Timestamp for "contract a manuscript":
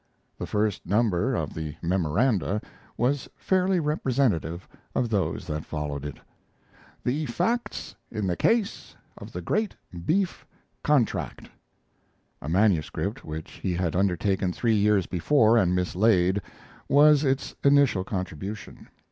10.81-13.23